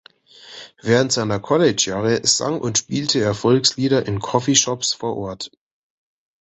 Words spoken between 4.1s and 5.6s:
Coffee-Shops vor Ort.